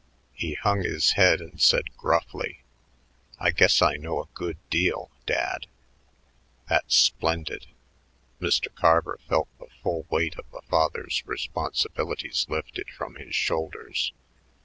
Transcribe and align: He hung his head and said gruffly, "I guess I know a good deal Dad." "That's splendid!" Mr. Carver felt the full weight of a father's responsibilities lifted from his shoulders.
He 0.33 0.55
hung 0.55 0.81
his 0.81 1.11
head 1.11 1.41
and 1.41 1.61
said 1.61 1.95
gruffly, 1.95 2.61
"I 3.37 3.51
guess 3.51 3.83
I 3.83 3.97
know 3.97 4.19
a 4.19 4.25
good 4.33 4.57
deal 4.71 5.11
Dad." 5.27 5.67
"That's 6.67 6.95
splendid!" 6.95 7.67
Mr. 8.41 8.73
Carver 8.73 9.19
felt 9.29 9.49
the 9.59 9.67
full 9.83 10.07
weight 10.09 10.39
of 10.39 10.45
a 10.55 10.61
father's 10.63 11.21
responsibilities 11.27 12.47
lifted 12.49 12.89
from 12.89 13.13
his 13.17 13.35
shoulders. 13.35 14.11